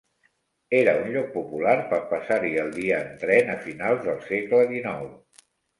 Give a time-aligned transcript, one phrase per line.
[0.77, 5.11] Era un lloc popular per passar-hi el dia en tren a finals del segle dinou.